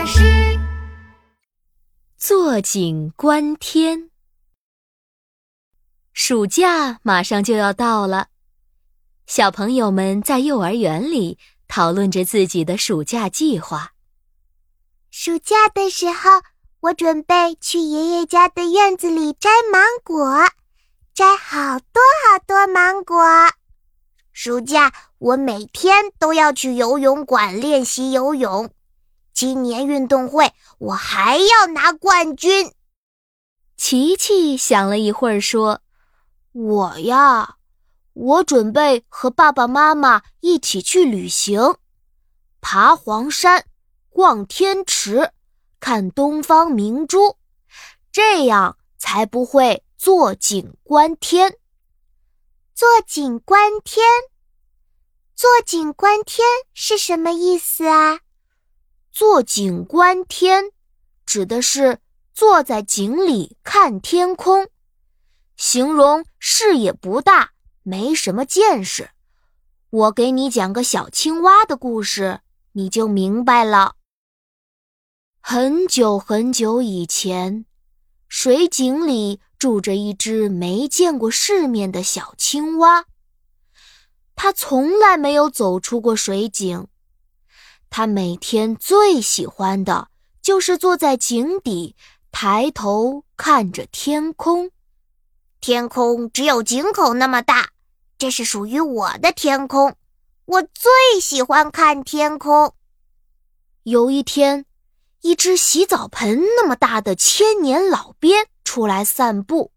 [0.00, 0.18] 巴士。
[2.16, 4.08] 坐井观天。
[6.14, 8.28] 暑假马上就要到了，
[9.26, 13.92] 小朋友们在幼儿园里讨论着自己的暑假计划。
[15.10, 16.40] 暑假的时候，
[16.80, 20.48] 我准备去爷爷家的院子里摘芒果，
[21.12, 23.22] 摘好多好多芒果。
[24.32, 28.72] 暑假我每天都要去游泳馆练习游泳，
[29.32, 32.72] 今年运动会我还要拿冠军。
[33.76, 35.80] 琪琪想了一会儿说
[36.52, 37.56] ：“我呀，
[38.12, 41.76] 我准备和爸爸妈妈一起去旅行，
[42.60, 43.64] 爬黄山。”
[44.12, 45.30] 逛天池，
[45.78, 47.38] 看东方明珠，
[48.10, 51.56] 这样才不会坐井观天。
[52.74, 54.04] 坐井观天，
[55.36, 58.18] 坐井观天是什么意思啊？
[59.12, 60.64] 坐井观天
[61.26, 61.98] 指的是
[62.32, 64.68] 坐在井里看天空，
[65.56, 67.50] 形容视野不大，
[67.82, 69.10] 没什么见识。
[69.90, 72.40] 我给你讲个小青蛙的故事，
[72.72, 73.96] 你就明白了。
[75.40, 77.66] 很久很久以前，
[78.28, 83.06] 水井里住着一只没见过世面的小青蛙。
[84.36, 86.86] 它从来没有走出过水井，
[87.90, 90.08] 他每天最喜欢的
[90.40, 91.94] 就是坐在井底，
[92.32, 94.70] 抬头看着天空。
[95.60, 97.70] 天空只有井口那么大，
[98.16, 99.94] 这是属于我的天空。
[100.46, 102.72] 我最喜欢看天空。
[103.82, 104.64] 有一天。
[105.22, 109.70] 一只洗澡盆那么大的千年老鳖出来散步，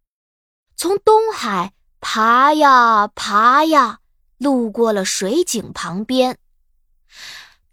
[0.78, 4.00] 从东海爬呀爬呀，
[4.38, 6.38] 路过了水井旁边。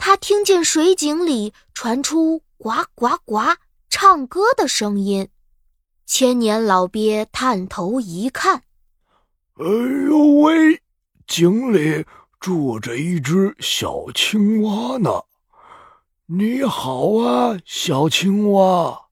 [0.03, 3.39] 他听见水井里传出呱呱呱
[3.91, 5.29] 唱歌的声音。
[6.07, 8.63] 千年老鳖探头一看，
[9.57, 9.67] 哎
[10.09, 10.81] 呦喂，
[11.27, 12.07] 井里
[12.41, 15.25] 住着一只小青蛙呢。
[16.25, 19.09] 你好啊，小青蛙。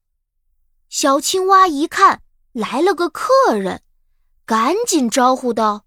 [0.89, 3.83] 小青蛙一看来了个客人，
[4.43, 5.85] 赶紧招呼道：“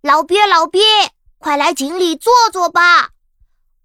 [0.00, 0.80] 老鳖，老鳖，
[1.36, 3.10] 快来井里坐坐吧！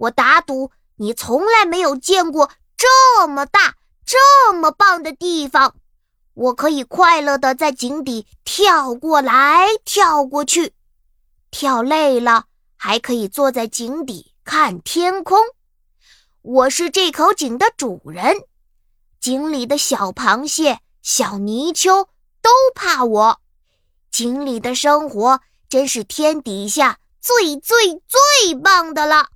[0.03, 3.75] 我打赌你从来没有见过这么大、
[4.05, 5.75] 这么棒的地方。
[6.33, 10.73] 我可以快乐的在井底跳过来跳过去，
[11.51, 15.39] 跳累了还可以坐在井底看天空。”
[16.41, 18.43] 我是这口井的主人，
[19.21, 22.09] 井里的小螃蟹、小泥鳅
[22.41, 23.39] 都怕我。
[24.11, 25.39] 井里的生活
[25.69, 29.29] 真是天底下最最最棒的了。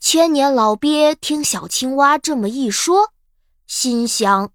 [0.00, 3.12] 千年老鳖听小青蛙这么一说，
[3.66, 4.52] 心想：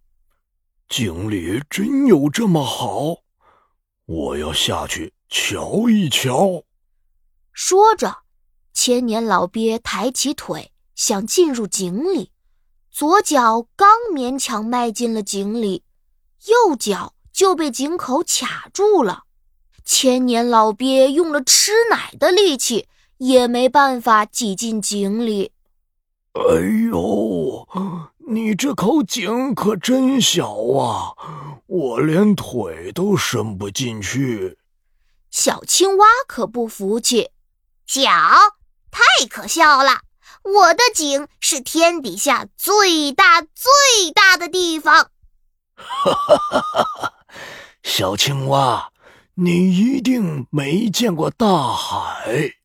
[0.87, 3.23] 井里真有这么好？
[4.05, 6.63] 我要下去瞧一瞧。
[7.51, 8.19] 说着，
[8.73, 10.71] 千年老鳖抬起腿。
[10.95, 12.31] 想进入井里，
[12.91, 15.83] 左脚刚勉强迈进了井里，
[16.45, 19.23] 右脚就被井口卡住了。
[19.83, 22.87] 千年老鳖用了吃奶的力气，
[23.23, 25.53] 也没办法挤进井里。
[26.33, 26.41] 哎
[26.91, 27.65] 呦，
[28.27, 31.15] 你这口井可真小啊，
[31.67, 34.57] 我连腿都伸不进去。
[35.31, 37.29] 小青蛙可不服气，
[37.87, 38.09] 脚，
[38.91, 40.01] 太可笑了。
[40.43, 45.11] 我的井是天底下最大最大的地方。
[45.75, 47.13] 哈哈哈哈哈！
[47.83, 48.91] 小青蛙，
[49.35, 52.55] 你一定没见过大海。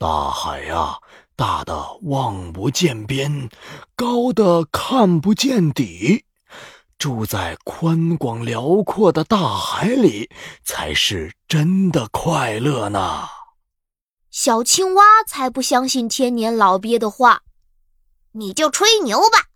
[0.00, 0.96] 大海呀，
[1.34, 3.50] 大的望不见边，
[3.96, 6.24] 高的看不见底。
[6.98, 10.30] 住在宽广辽阔的大海里，
[10.64, 13.26] 才是真的快乐呢。
[14.30, 17.42] 小青蛙才不相信千年老鳖的话，
[18.32, 19.46] 你就吹牛吧！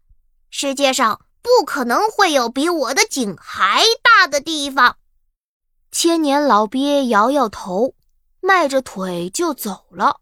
[0.51, 4.97] 世界上不可能会有比我的井还大的地方。
[5.93, 7.95] 千年老鳖摇摇头，
[8.41, 10.22] 迈着腿就走了。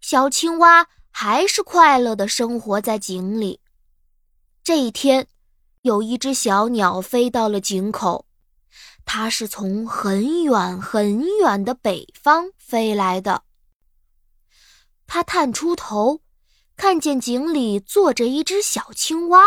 [0.00, 3.60] 小青蛙还是快乐的生活在井里。
[4.62, 5.26] 这一天，
[5.82, 8.26] 有一只小鸟飞到了井口，
[9.04, 13.42] 它是从很远很远的北方飞来的。
[15.06, 16.20] 他探出头，
[16.76, 19.42] 看见井里坐着一只小青蛙。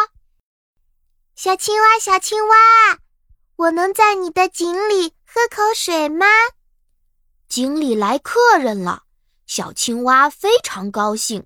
[1.36, 2.56] 小青蛙，小青蛙，
[3.56, 6.26] 我能在你的井里喝口水吗？
[7.48, 9.04] 井里来客人了，
[9.54, 11.46] 小青蛙非常高兴。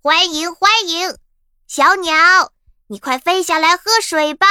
[0.00, 1.18] 欢迎欢迎，
[1.66, 2.54] 小鸟，
[2.86, 4.46] 你快飞下来喝水吧，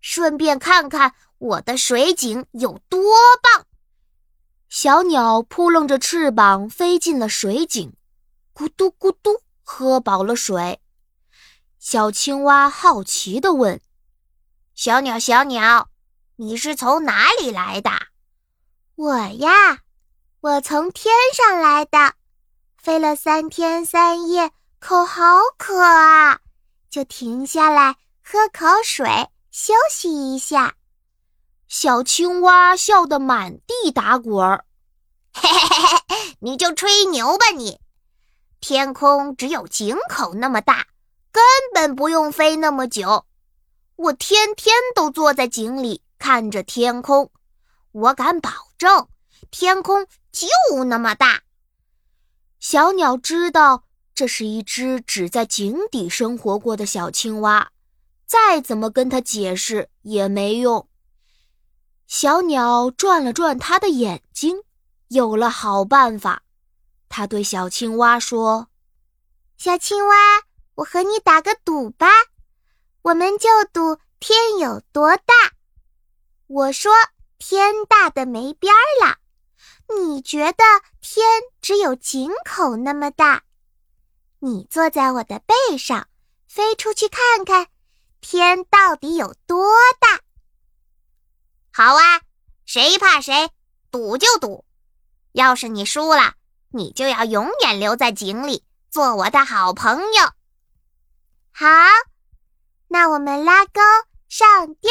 [0.00, 3.12] 顺便看看我的水井有多
[3.42, 3.66] 棒。”
[4.70, 7.94] 小鸟扑棱着翅膀飞进了水井，
[8.54, 10.80] 咕嘟咕嘟喝饱了水。
[11.78, 13.78] 小青蛙好奇地问
[14.74, 15.90] ：“小鸟，小鸟，
[16.36, 17.90] 你是从哪里来的
[18.96, 19.82] ？”“我呀，
[20.46, 22.14] 我从天上来的，
[22.78, 26.38] 飞了三天三夜，口好渴啊，
[26.88, 29.08] 就停下来喝口水，
[29.50, 30.76] 休息一下。”
[31.66, 34.64] 小青蛙笑得满地打滚儿。
[35.34, 37.80] “嘿嘿嘿嘿，你就吹牛吧你！
[38.60, 40.86] 天空只有井口那么大。”
[41.32, 41.42] 根
[41.74, 43.26] 本不用飞那么久，
[43.96, 47.32] 我天天都坐在井里看着天空，
[47.90, 49.08] 我敢保证，
[49.50, 51.42] 天空就那么大。
[52.58, 53.84] 小鸟知道
[54.14, 57.70] 这是一只只在井底生活过的小青蛙，
[58.26, 60.88] 再怎么跟它解释也没用。
[62.06, 64.62] 小鸟转了转它的眼睛，
[65.08, 66.42] 有了好办法。
[67.08, 68.68] 它对小青蛙说
[69.56, 70.14] ：“小青蛙。”
[70.76, 72.06] 我和你打个赌吧，
[73.00, 75.32] 我们就赌天有多大。
[76.48, 76.92] 我说
[77.38, 79.16] 天大的没边儿了，
[79.88, 80.64] 你觉得
[81.00, 81.24] 天
[81.60, 83.42] 只有井口那么大？
[84.40, 86.08] 你坐在我的背上，
[86.48, 87.68] 飞出去看看，
[88.20, 89.66] 天到底有多
[90.00, 90.20] 大？
[91.72, 92.20] 好啊，
[92.64, 93.50] 谁怕谁，
[93.90, 94.64] 赌就赌。
[95.32, 96.34] 要是你输了，
[96.70, 100.32] 你就要永远留在井里，做我的好朋友。
[101.52, 101.66] 好，
[102.88, 103.80] 那我们拉钩
[104.28, 104.90] 上吊，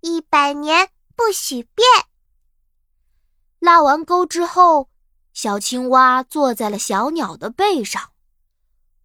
[0.00, 1.86] 一百年不许变。
[3.60, 4.88] 拉完钩之后，
[5.32, 8.10] 小青蛙坐在了小鸟的背上，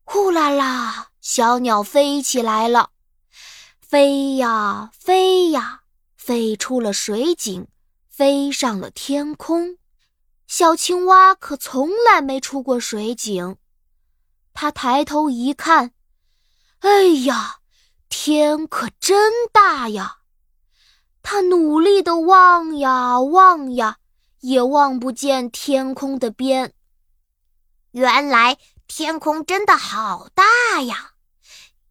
[0.03, 2.91] 呼啦啦，小鸟飞起来了，
[3.81, 5.81] 飞呀飞呀，
[6.15, 7.67] 飞出了水井，
[8.09, 9.77] 飞上了天空。
[10.47, 13.57] 小青蛙可从来没出过水井，
[14.53, 15.91] 它抬头一看。
[16.79, 17.57] 哎呀，
[18.07, 20.19] 天可真大呀！
[21.21, 23.97] 他努力的望呀望呀，
[24.45, 26.71] 也望不见天空的边。
[27.89, 31.13] 原来天空真的好大呀！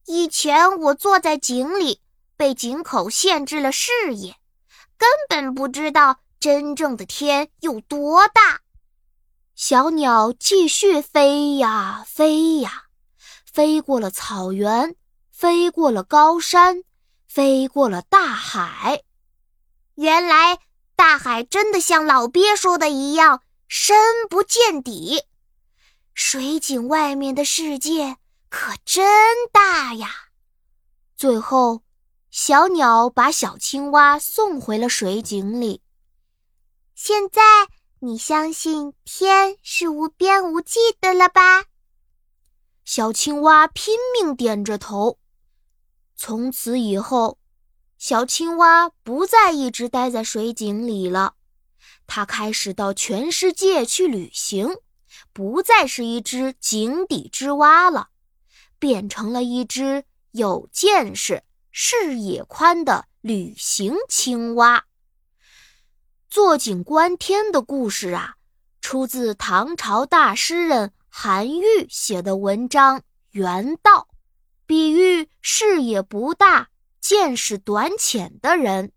[0.07, 2.01] 以前我坐在井里，
[2.37, 4.37] 被井口限制了视野，
[4.97, 8.61] 根本不知道真正的天有多大。
[9.57, 12.85] 小鸟继续飞呀飞呀。
[13.45, 14.95] 飞过了草原，
[15.33, 16.85] 飞过了高山，
[17.27, 19.03] 飞过了大海。
[19.97, 20.61] 原来
[20.97, 25.23] 大海真的像老鳖说的一样，深不见底。
[26.13, 28.17] 水井外面的世界
[28.49, 29.05] 可真
[29.53, 30.09] 大呀！
[31.17, 31.83] 最后，
[32.31, 35.83] 小鸟把小青蛙送回了水井里。
[36.95, 37.43] 现在
[37.99, 41.65] 你相信天是无边无际的了吧？
[42.85, 45.19] 小青蛙拼命点着头。
[46.17, 47.39] 从此以后，
[47.99, 51.35] 小青蛙不再一直待在水井里了，
[52.07, 54.77] 它开始到全世界去旅行，
[55.33, 58.09] 不再是一只井底之蛙了，
[58.79, 64.85] 变成了一只有见识、视野宽的旅行青蛙。
[66.29, 68.35] 坐井观天的故事啊，
[68.81, 70.93] 出自唐朝大诗人。
[71.17, 72.99] 韩愈写的文章
[73.31, 74.09] 《原道》，
[74.67, 76.71] 比喻视野不大、
[77.05, 78.91] 见识短浅的人。